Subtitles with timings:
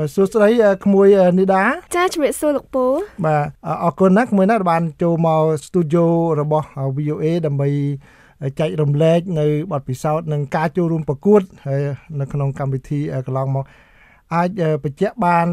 [0.00, 0.50] បាទសួស្តី
[0.84, 1.64] ក្មួយនីដា
[1.96, 2.84] ចាជំរាបសួរលោកពូ
[3.26, 3.46] បាទ
[3.84, 6.06] អរគុណណាស់ក្មួយណាស់បានចូលមកស្ទូឌីយោ
[6.40, 6.66] របស់
[6.98, 7.68] VOA ដើម្បី
[8.60, 11.80] ចែករំលែកនៅបទពិសោធន៍និងការចូលរួមប្រកួតហើយ
[12.20, 13.64] នៅក្នុងកម្មវិធីកន្លងមក
[14.34, 14.48] អាច
[14.84, 15.46] បញ្ជាក់បាន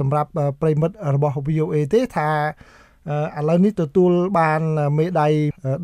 [0.00, 2.28] សម្រាប់ប្រិមិត្តរបស់ VOA ទេថា
[3.38, 4.60] ឥឡូវនេះទទួលបាន
[4.98, 5.32] មេដាយ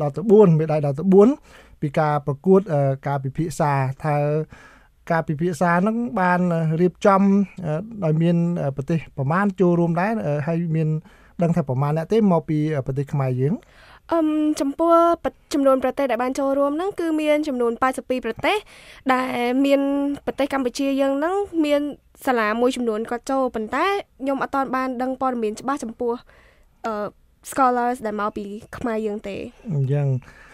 [0.01, 1.03] ដល់ទៅ4មេដាយដល់ទៅ
[1.43, 2.59] 4ពីការប្រកួត
[3.07, 3.71] ការពិភាក្សា
[4.03, 4.15] ថា
[5.11, 6.41] ការពិភាក្សាហ្នឹងបាន
[6.81, 7.21] រៀបចំ
[8.03, 8.37] ដោយមាន
[8.75, 10.11] ប្រទេសប្រមាណចូលរួមដែរ
[10.47, 10.89] ហើយមាន
[11.43, 13.53] ដឹងថាប្រមាណអ្នកទេមកពីប្រទេសខ្មែរយើង
[14.11, 14.27] អឹម
[14.61, 14.93] ចំពោះ
[15.53, 18.57] ចំនួនប្រទេសដែលបានចូលរួមហ្នឹងគឺមានចំនួន82ប្រទេស
[19.13, 19.81] ដែលមាន
[20.25, 21.81] ប្រទេសកម្ពុជាយើងហ្នឹងមាន
[22.25, 23.85] សាលាមួយចំនួនគាត់ចូលប៉ុន្តែ
[24.21, 26.13] ខ្ញុំអត់ទាន់បានដឹងព័ត៌មានច្បាស់ចំពោះ
[26.85, 26.93] អឺ
[27.51, 28.45] scholars ដែលមកពី
[28.77, 29.35] ខ្មែរយើងទេ
[29.73, 30.52] អញ្ចឹងចា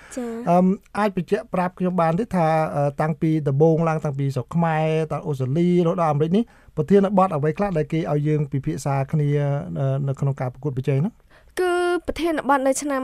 [0.49, 0.57] អឺ
[0.97, 2.47] អាចបញ្ជាក់ប្រាប់ខ្ញុំបានទេថា
[3.01, 6.43] តាំងពីដំបូងឡើងតាំងពីស្រុកខ្មែរដល់អូស្ត្រាលីរហូតដល់អាមេរិកនេះ
[6.77, 9.29] ប្រធានបទអ្វីខ្លះដែលគេឲ្យយើងពិភាក្សាគ្នា
[10.07, 11.13] នៅក្នុងការប្រកួតប្រជែងនោះ
[11.59, 11.73] គឺ
[12.07, 13.03] ប្រធានបទនៅឆ្នាំ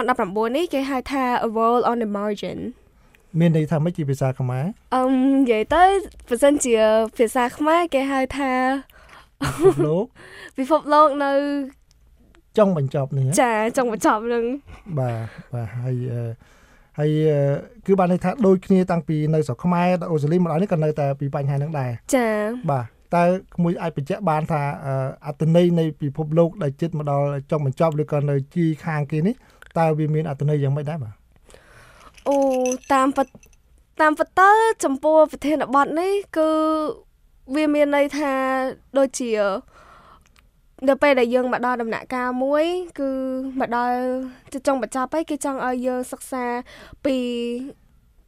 [0.00, 2.58] 2019នេះគេហៅថា A World on the Margin
[3.38, 5.84] មានន័យថាម៉េចជាភាសាខ្មែរអឹមនិយាយទៅ
[6.28, 6.76] បើសិនជា
[7.18, 8.52] ភាសាខ្មែរគេហៅថា
[9.42, 10.04] ពិភពលោក
[10.56, 11.32] ពិភពលោកនៅ
[12.58, 14.44] ចុងបញ្ចប់នេះចាចុងបញ្ចប់នឹង
[14.98, 15.96] បាទបាទហើយ
[16.98, 17.10] ហើយ
[17.86, 22.28] គឺបានន័យថាដូចគ្នាតាំងពីនៅស្រុកខ្មែរដល់អូស្ត្រាលីមកដល់នេះក៏នៅតែពីបញ្ហាហ្នឹងដែរចា
[22.70, 22.84] បាទ
[23.16, 23.24] តើ
[23.56, 24.62] ក្មួយអាចបញ្ជាក់បានថា
[25.26, 29.34] អត្តន័យនៃពិភពលោកដែលចិត្តមកដល់ចុងបញ្ចប់ឬក៏នៅជីខាងគេនេះ
[29.78, 31.14] តើវាមានអត្តន័យយ៉ាងម៉េចដែរបាទ
[32.28, 32.36] អូ
[32.92, 33.08] តាម
[34.00, 34.50] តាមពិតទៅ
[34.84, 36.50] ចំពោះប្រធានបទនេះគឺ
[37.54, 38.32] វាមានន័យថា
[38.98, 39.30] ដូចជា
[40.88, 42.64] នៅពេលដែលយើងមកដល់ដំណាក់កាលមួយ
[42.98, 43.10] គឺ
[43.60, 43.96] មកដល់
[44.52, 46.44] ទៅចុងបញ្ចប់ហើយគេចង់ឲ្យយើងសិក្សា
[47.04, 47.16] ពី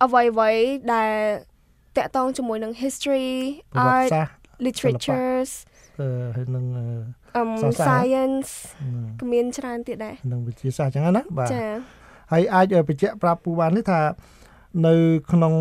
[0.02, 0.50] អ្វីអ្វី
[0.94, 1.12] ដែល
[1.96, 3.30] តកតងជាមួយនឹង history
[3.88, 4.10] art
[4.66, 5.50] literatures
[6.00, 6.64] អឺហើយនឹង
[7.40, 7.50] um
[7.86, 8.50] science
[9.20, 11.64] ក៏មានច្រើនទៀតដែរនឹងវិទ្យាសាស្ត្រចឹងណាបាទចា
[12.32, 14.00] ហើយអាចបញ្ជាក់ប្រាប់ពូបាននេះថា
[14.86, 14.94] នៅ
[15.32, 15.54] ក្នុង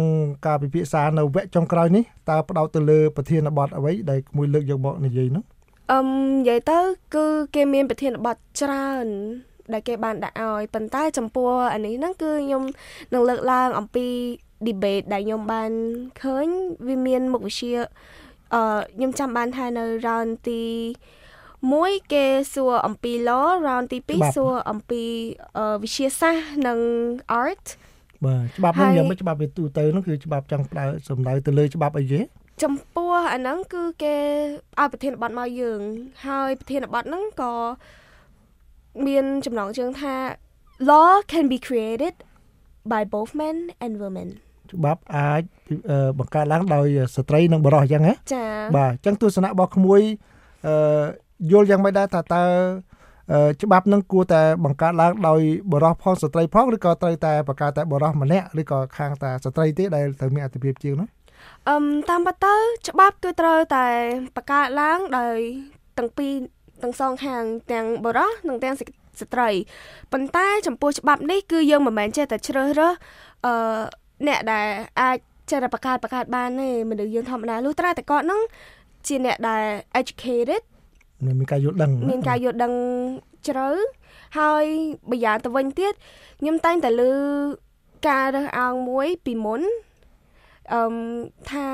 [0.46, 5.44] ការពិភាក្សានៅវគ្គចុងក្រោយនេះតើផ្ដោតទៅលើប្រធានបទអ្វីដែលមួយលើកយកមកនិយាយនោះ
[5.92, 6.08] អឹម
[6.38, 6.80] និយាយទៅ
[7.16, 7.26] គឺ
[7.56, 9.08] គេមានប្រធានបទច្រើន
[9.74, 12.64] ដែលគេបានដាក់ឲ្យប៉ុន្តែ ចំពោះអានេះហ្នឹងគឺខ្ញុំ
[13.14, 14.08] នឹងលើកឡើងអំពី
[14.68, 15.72] debate ដែលខ្ញុំបាន
[16.24, 16.48] ឃើញ
[16.88, 17.72] វាមានមុខវិជ្ជា
[18.54, 18.62] អឺ
[18.96, 20.64] ខ្ញុំចាំបានថានៅ round ទី
[21.38, 25.04] 1គេសួរអំពី law round ទី2សួរអំពី
[25.84, 26.80] វិទ្យាសាស្ត្រនិង
[27.44, 27.66] art
[28.26, 32.22] បាទច្បាប់ហ្នឹងយ៉ាងមិនច្បាប់វាទូទៅហ្នឹងគឺច្បាប់ចង់ផ្ដើសំដៅទៅលើច្បាប់អីគេ
[32.64, 34.16] ចំពោះអាហ្នឹងគឺគេ
[34.80, 35.80] ឲ្យប្រធានបទមកយើង
[36.28, 37.54] ហើយប្រធានបទហ្នឹងក៏
[39.08, 40.16] មានចំណងជើងថា
[40.90, 42.16] law can be created
[42.92, 44.30] by both men and women
[44.72, 45.42] ច្បាប់អាច
[46.20, 50.02] បង្កើតឡើងដោយស្ត្រីនិងបុរសអញ្ចឹងណាចា៎បាទអញ្ចឹងទស្សនៈរបស់ក្មួយ
[50.68, 51.04] អឺ
[51.52, 52.44] យល់យ៉ាងម៉េចដែរថាតើ
[53.64, 61.08] ច្បាប់នឹងគួរតែបង្កើតឡើងដោយបរិសុទ្ធផងស្ត្រីផងឬក៏ត្រូវតែបង្កើតតែបរិសុទ្ធម្នាក់ឬក៏ខាងតែស្ត្រីទេដែលត្រូវមានអធិភាពជាងនោះ
[61.70, 62.54] អឹមតាមពិតទៅ
[62.90, 63.88] ច្បាប់គឺត្រូវតែ
[64.36, 65.38] បង្កើតឡើងដោយ
[65.98, 66.34] ទាំងពីរ
[66.84, 69.50] ទាំងសងខាងទាំងបរិសុទ្ធនិងទាំងស្ត្រី
[70.12, 72.94] ប៉ុន្តែចំពោះច្បាប់នេះគឺយើងមិនមែនចេះតែជ្រើសរើស
[73.46, 73.54] អឺ
[74.28, 74.68] អ្នកដែល
[75.02, 75.18] អាច
[75.52, 78.42] ចេះតែបង្កើតបង្កើតបានទេមនុស្សយើងធម្មតាលុះត្រាតែគាត់នឹង
[79.08, 79.64] ជាអ្នកដែល
[80.00, 80.62] educated
[81.26, 82.74] មានការយល់ដឹងមានការយល់ដឹង
[83.48, 83.70] ជ្រៅ
[84.40, 84.66] ហើយ
[85.10, 85.94] បើយ៉ាងទៅវិញទៀត
[86.40, 87.14] ខ្ញុំតែងតែលើ
[88.10, 89.62] ការរើសអើងមួយពីមុន
[90.74, 90.82] អឺ
[91.52, 91.68] ថា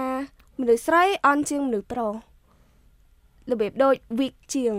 [0.59, 2.13] មនុស្សស្រីអន់ជាងមនុស្សប្រុស
[3.51, 4.75] របៀបដូច weak ជាង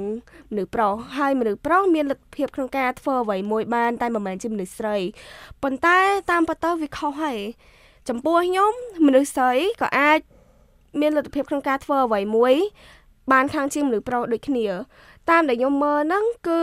[0.50, 4.96] មនុស្សប្រុសហើយមនុស្សប្រុសមានលទ្ធភាពក្នុងការធ្វើអ្វីមួយបានតែមិនមែនជាមនុស្សស្រី
[5.62, 5.98] ប៉ុន្តែ
[6.30, 7.38] តាមពិតទៅវាខុសហើយ
[8.08, 8.72] ចំពោះខ្ញុំ
[9.06, 9.52] មនុស្សស្រី
[9.82, 10.18] ក៏អាច
[11.00, 12.54] មានលទ្ធភាពក្នុងការធ្វើអ្វីមួយ
[13.32, 14.66] បានខាងជាងមនុស្សប្រុសដូចគ្នា
[15.30, 16.60] តាមដែលខ្ញុំមើលហ្នឹងគឺ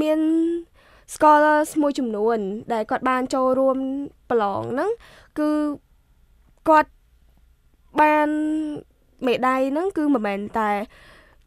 [0.00, 0.20] មាន
[1.14, 2.38] scholars មួយចំនួន
[2.72, 3.76] ដែលគាត់បានចូលរួម
[4.30, 4.90] ប្រឡងហ្នឹង
[5.38, 5.48] គឺ
[6.68, 6.90] គាត់
[8.00, 8.28] បាន
[9.26, 10.70] មេដាយហ្នឹងគឺមិនមែនតែ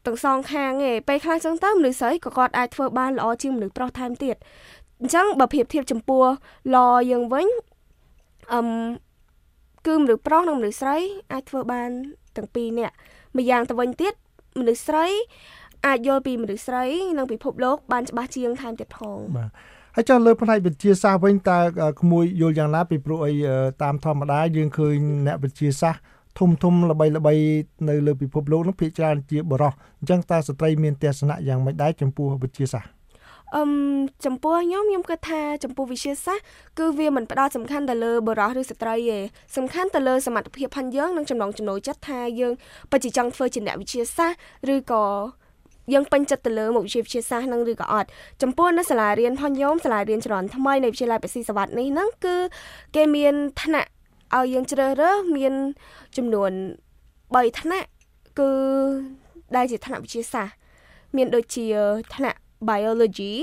[0.05, 4.35] ទាំងសងខាងទេពេលខ្លះចឹងទៅមនុស្សស្រីក៏គាត់អាចធ្វើបានល្អជាងមនុស្សប្រុសថែមទៀត
[5.01, 6.23] អញ្ចឹងបើប្រៀបធៀបចំពោះ
[6.75, 6.77] ល
[7.11, 7.47] យើងវិញ
[8.53, 8.67] អឹម
[9.87, 10.97] គឺមនុស្សប្រុសនិងមនុស្សស្រី
[11.31, 11.89] អាចធ្វើបាន
[12.37, 12.95] ទាំងពីរនាក់
[13.37, 14.13] ម្យ៉ាងទៅវិញទៀត
[14.59, 15.05] មនុស្សស្រី
[15.85, 16.83] អាចយល់ពីមនុស្សស្រី
[17.17, 19.49] និងពិភពលោកបានច្បាស់ជាងថែមទៀតផងបាទ
[19.99, 21.59] ហើយចុះលើផ្នែកវិទ្យាសាស្ត្រវិញតើ
[22.01, 23.33] ក្មួយយល់យ៉ាងណាពីព្រោះអី
[23.83, 24.95] តាមធម្មតាយើងឃើញ
[25.27, 26.01] អ្នកវិទ្យាសាស្ត្រ
[26.39, 27.33] ធំធំល្បីល្បី
[27.89, 32.89] នៅលើពិភពលោកនោះភាគច្រើនជាបរិសុទ្ធអញ្ចឹងតើស្ត្រីមានទស្សនៈយ៉ាងម៉េចដែរចំពោះវិទ្យាសាស្ត្រ
[33.55, 33.71] អឹម
[34.25, 36.45] ចំពោះខ្ញុំខ្ញុំគិតថាចំពោះវិទ្យាសាស្ត្រ
[36.79, 39.19] គឺវាមិនផ្ដោតសំខាន់ទៅលើបុរសឬស្ត្រីទេ
[39.57, 42.53] សំខាន់ទៅលើសមត្ថភាពផងយើងនិងចំណងចំណូលចិត្តថាយើង
[42.91, 45.05] ពិតជាចង់ធ្វើជាអ្នកវិទ្យាសាស្ត្រឬក៏
[45.93, 48.07] យើងពេញចិត្តទៅលើមុខវិជ្ជាវិទ្យាសាស្ត្រនឹងឬក៏អត់
[48.41, 52.35] ចំពោះនៅសាលារៀនផងខ្ញុំសាលារៀនជំនាន់ថ្មីនៃវិទ្យាល័យបស៊ីសវត្តនេះហ្នឹងគឺ
[52.95, 53.89] គេមានថ្នាក់
[54.37, 55.53] ឲ្យយើងជ្រើសរើសមាន
[56.17, 56.51] ចំនួន
[57.05, 57.87] 3ថ្នាក់
[58.39, 58.49] គឺ
[59.55, 60.55] ដែលជាថ្នាក់វិទ្យាសាស្ត្រ
[61.17, 61.65] មានដូចជា
[62.15, 62.39] ថ្នាក់
[62.69, 63.33] biology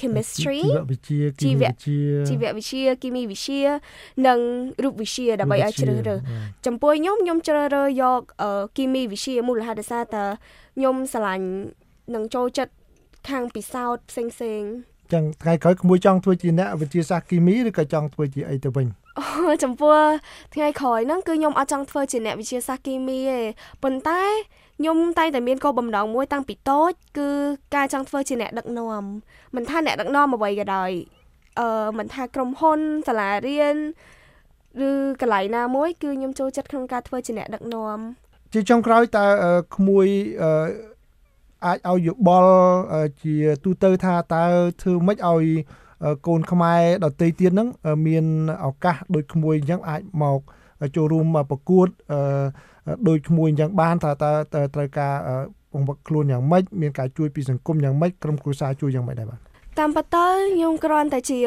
[0.00, 3.62] chemistry ជីវវិទ្យាគីមីវិទ្យាជីវវិទ្យាគីមីវិទ្យា
[4.26, 4.38] និង
[4.84, 6.20] រូបវិទ្យាដើម្បីឲ្យជ្រើសរើស
[6.66, 8.20] ចំពោះខ្ញុំខ្ញុំជ្រើសរើសយក
[8.76, 10.24] គីមីវិទ្យាមូលហេតុដោយសារតើ
[10.76, 11.48] ខ្ញុំស្រឡាញ់
[12.14, 12.72] នឹងចូលចិត្ត
[13.28, 14.62] ខាងពិសោធន៍ផ្សេងផ្សេង
[15.12, 18.86] ចឹងថ្ងៃក្រោយក្មួយចង់ធ្វើជាអ្នកវិទ្យាសាស្ត្រគីមីឬក៏ចង់ធ្វើជាអីទៅវិញ
[19.18, 19.96] អូចំពោះ
[20.54, 23.40] ថ្ងៃក្រោយហ្នឹងគឺខ្ញុំអត់ចង់ធ្វើជាអ្នកវិទ្យាសាស្ត្រគីមីទេ
[23.82, 24.22] ប៉ុន្តែ
[24.78, 27.28] ខ្ញុំតែងតែមានគោលបំណងមួយតាំងពីតូចគឺ
[27.74, 29.04] ការចង់ធ្វើជាអ្នកដឹកនាំ
[29.56, 30.90] មិនថាអ្នកដឹកនាំអ្វីក៏ដោយ
[31.60, 33.76] អឺមិនថាក្រុមហ៊ុនសាលារៀន
[34.88, 34.90] ឬ
[35.20, 37.98] កន្លែងណាមួយគឺខ្ញុំចូលចិត្តក្នុងការធ្វើជាអ្នកដឹកនាំ
[38.52, 39.26] ជាចុងក្រោយតើ
[39.76, 40.06] ក្មួយ
[40.42, 40.66] អា
[41.74, 42.52] ចឲ្យយោបល់
[43.22, 43.34] ជា
[43.64, 44.44] ទូទៅថាតើ
[44.82, 45.46] ធ្វើម៉េចឲ្យ
[46.26, 47.68] កូនខ្មែរដតីទៀតហ្នឹង
[48.06, 48.24] មាន
[48.66, 50.40] ឱកាសដូចក្មួយអញ្ចឹងអាចមក
[50.96, 51.88] ចូលរួមប្រកួត
[53.08, 54.32] ដូចក្មួយអញ្ចឹងបានថាតើ
[54.74, 55.14] ត្រូវការ
[55.72, 59.38] បង្វឹកខ្លួនយ៉ាងម៉េចមានការជួយពីសង្គមយ៉ាងម៉េចក្រុមគ្រួសារជួយយ៉ាងម៉េចដែរបាទ
[59.78, 61.38] តាមពិតទៅខ្ញុំគ្រាន់តែជា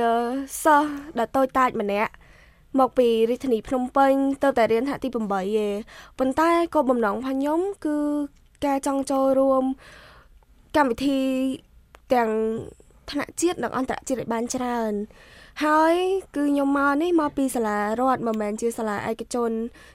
[0.63, 2.11] សិស្សដែលតូចតាចម្នាក់
[2.79, 4.13] មកពីរាជធានីភ្នំពេញ
[4.43, 5.23] ទៅតែរៀនថ្នាក់ទី8ឯង
[6.19, 7.97] ប៉ុន្តែក៏បំណងរបស់ខ្ញុំគឺ
[8.65, 9.63] ការចង់ចូលរួម
[10.75, 11.21] កម្មវិធី
[12.13, 12.29] ទាំង
[13.11, 14.93] ថ្នាក់ជាតិនិងអន្តរជាតិឲ្យបានច្រើន
[15.63, 15.95] ហើយ
[16.35, 19.51] គឺខ្ញុំមកនេះមកពីសាលារដ្ឋមិនមែនជាសាលាឯកជន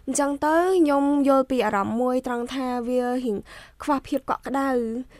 [0.06, 3.36] អញ្ចឹងទៅខ្ញុំយល់ពីអារម្មណ៍មួយត្រង់ថាវារៀង
[3.82, 4.70] ខ្វះភាពកក់ក្ដៅ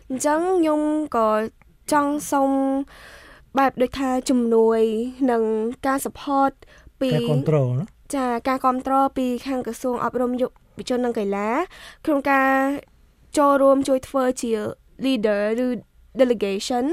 [0.09, 0.81] អញ្ចឹងខ្ញុំ
[1.17, 1.29] ក៏
[1.93, 2.51] ចង់សុំ
[3.59, 4.81] បែបដូចថាជំនួយ
[5.31, 5.43] និង
[5.87, 6.53] ការ support
[7.01, 7.71] ពីការគ្រប់គ្រង
[8.15, 10.47] ចាការគ្រប់គ្រងពីខាងក្រសួងអប់រំយុ
[10.79, 11.49] វជននិងកីឡា
[12.05, 12.51] ក្នុងការ
[13.39, 14.53] ចូលរួមជួយធ្វើជា
[15.05, 15.69] leader ឬ
[16.21, 16.85] delegation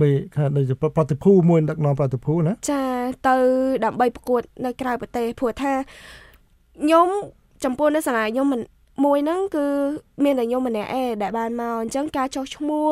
[0.00, 2.82] មេខាដូចប្រតិភូមួយដឹកនាំប្រតិភូណាចា
[3.28, 3.36] ទៅ
[3.84, 5.72] ដើម្បីប្រកួត នៅក្រៅប្រទេសព្រោះថា
[6.82, 7.08] ខ្ញុំ
[7.64, 8.60] ចំពោះនៅសាលាខ្ញុំមិន
[9.04, 9.66] មួយហ្នឹងគឺ
[10.24, 12.88] មានតែខ្ញុំម្នាក់ឯងដែលបានមកអញ្ចឹងការចុះឈ្មោះ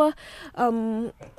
[0.60, 0.76] អឹម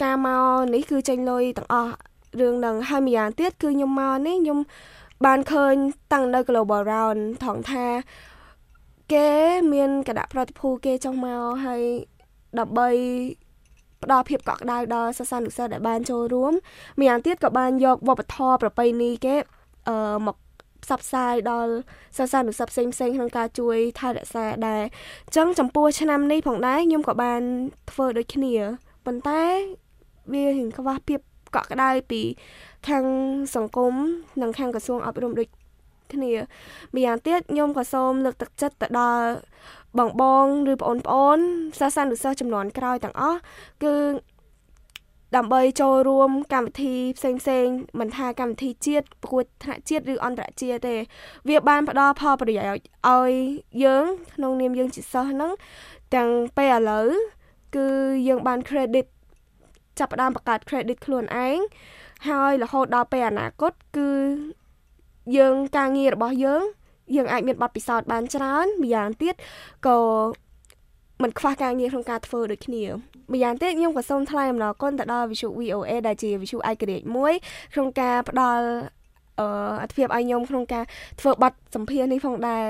[0.04, 1.94] ការមកនេះគឺចេញលុយទាំងអស់
[2.40, 4.60] រឿងហ្នឹងហើយម្យ៉ាងទៀតគឺខ្ញុំមកនេះខ្ញុំ
[5.26, 5.74] បានឃើញ
[6.14, 7.86] តាំងនៅ Global Round ថងថា
[9.12, 9.30] គេ
[9.74, 11.84] មានគណៈប្រតិភូគេចុះមកហើយ
[12.60, 12.90] ដើម្បី
[14.04, 16.54] ផ្ដល់ភាពកក់ក្ដៅដល់សិស្សានុសិស្សដែលបានចូលរួម
[17.00, 19.36] ម្យ៉ាងទៀតក៏បានយកវប្បធម៌ប្រពៃណីគេ
[19.90, 20.38] អឺមក
[20.84, 21.72] ផ្សព្វផ្សាយដល់
[22.18, 24.84] សិស្សានុសិស្សផ្សេងផ្សេងក្នុងការជួយថែរក្សាដែរ
[25.26, 27.42] អញ្ចឹងចំពោះឆ្នាំនេះផងដែរខ្ញុំក៏បាន
[27.92, 28.54] ធ្វើដូចគ្នា
[29.06, 29.44] ប៉ុន្តែ
[30.34, 31.20] វារៀងខ្វះភាព
[31.56, 32.22] កក់ក្ដៅពី
[32.88, 33.06] ខាង
[33.56, 33.94] សង្គម
[34.42, 35.48] និងខាងក្រសួងអប់រំដូច
[36.16, 36.34] គ្នា
[36.96, 39.28] ម្យ៉ាងទៀតខ្ញុំក៏សូមលើកទឹកចិត្តទៅដល់
[39.98, 41.40] បងបងឬបងប្អូន
[41.80, 43.40] សិស្សនិស្សិតចំនួនក្រោយទាំងអស់
[43.84, 43.94] គឺ
[45.36, 47.66] ដើម្បីចូលរួមកម្មវិធីផ្សេងផ្សេង
[48.00, 50.96] មិនថាកម្មវិធីជាតិប្រកួតថ្នាក់ជាតិឬអន្តរជាតិទេ
[51.50, 52.70] វាបានផ្ដល់ផលប្រយោជន៍
[53.10, 53.32] ឲ្យ
[53.84, 54.06] យើង
[54.36, 55.52] ក្នុងនាមយើងជាសិស្សហ្នឹង
[56.16, 57.08] ទាំងពេលឥឡូវ
[57.76, 57.88] គឺ
[58.28, 59.06] យើងបាន credit
[60.00, 61.58] ចាប់ផ្ដើមបង្កើត credit ខ្លួនឯង
[62.30, 64.10] ហើយរហូតដល់ពេលអនាគតគឺ
[65.38, 66.64] យើងការងាររបស់យើង
[67.16, 69.36] យើងអាចមានបទពិសោធន៍បានច្រើនម្យ៉ាងទៀត
[69.88, 69.98] ក៏
[71.22, 72.84] មិនខ្វះការងារក្នុងការធ្វើដូចគ្នា
[73.34, 77.34] ម្យ៉ាងទៀតខ្ញុំក៏សូមថ្លែងអំណរគុណទៅដល់វិទ្យុ VOA ដែលជាវិទ្យុឯករាជ្យមួយ
[77.74, 78.66] ក្នុងការផ្ដល់
[79.40, 79.48] អឺ
[79.82, 80.84] អធិភាពឲ្យខ្ញុំក្នុងការ
[81.20, 82.68] ធ្វើបទសម្ភាសន៍នេះផងដែរ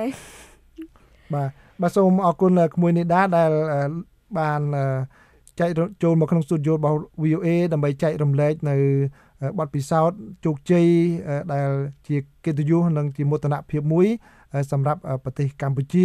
[1.34, 1.50] បាទ
[1.82, 3.51] បាទសូមអរគុណក្មួយនេះដែរដែល
[4.39, 4.62] បាន
[5.60, 5.70] ចែក
[6.04, 8.75] ចូលមកក្នុងស្ទូឌីយោរបស់ VOA ដើម្បីចែករំលែកនៅ
[9.60, 10.86] បទពិសោធន៍ជោគជ័យ
[11.54, 11.70] ដែល
[12.08, 14.08] ជាកិត្តិយសនិងជាមោទនភាពមួយ
[14.72, 16.04] សម្រាប់ប្រទេសកម្ពុជា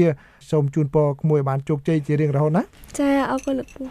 [0.51, 2.63] សូមជូនពរក្មួយបានជោគជ័យជារៀងរហូតណា
[2.99, 3.83] ចាអរគុណលោកពូ